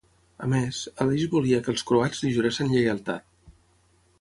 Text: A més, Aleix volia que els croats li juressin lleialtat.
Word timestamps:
A 0.45 0.47
més, 0.53 0.77
Aleix 1.05 1.25
volia 1.35 1.59
que 1.67 1.71
els 1.75 1.85
croats 1.91 2.25
li 2.25 2.33
juressin 2.39 2.73
lleialtat. 2.73 3.29